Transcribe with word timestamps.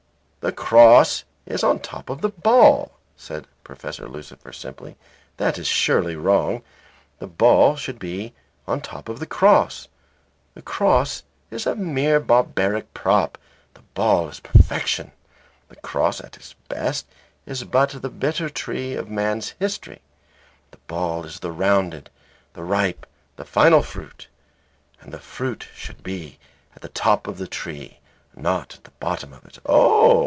"The 0.41 0.51
cross 0.51 1.23
is 1.45 1.63
on 1.63 1.79
top 1.81 2.09
of 2.09 2.21
the 2.21 2.29
ball," 2.29 2.93
said 3.15 3.45
Professor 3.63 4.07
Lucifer, 4.07 4.51
simply. 4.51 4.97
"That 5.37 5.59
is 5.59 5.67
surely 5.67 6.15
wrong. 6.15 6.63
The 7.19 7.27
ball 7.27 7.75
should 7.75 7.99
be 7.99 8.33
on 8.67 8.81
top 8.81 9.07
of 9.07 9.19
the 9.19 9.27
cross. 9.27 9.87
The 10.55 10.63
cross 10.63 11.21
is 11.51 11.67
a 11.67 11.75
mere 11.75 12.19
barbaric 12.19 12.91
prop; 12.95 13.37
the 13.75 13.83
ball 13.93 14.29
is 14.29 14.39
perfection. 14.39 15.11
The 15.69 15.75
cross 15.75 16.19
at 16.19 16.37
its 16.37 16.55
best 16.69 17.05
is 17.45 17.63
but 17.63 17.91
the 18.01 18.09
bitter 18.09 18.49
tree 18.49 18.95
of 18.95 19.11
man's 19.11 19.51
history; 19.59 20.01
the 20.71 20.79
ball 20.87 21.23
is 21.23 21.41
the 21.41 21.51
rounded, 21.51 22.09
the 22.53 22.63
ripe 22.63 23.05
and 23.37 23.47
final 23.47 23.83
fruit. 23.83 24.27
And 25.01 25.13
the 25.13 25.19
fruit 25.19 25.67
should 25.75 26.01
be 26.01 26.39
at 26.75 26.81
the 26.81 26.89
top 26.89 27.27
of 27.27 27.37
the 27.37 27.47
tree, 27.47 27.99
not 28.35 28.73
at 28.73 28.85
the 28.85 28.91
bottom 28.99 29.33
of 29.33 29.45
it." 29.45 29.59
"Oh!" 29.67 30.09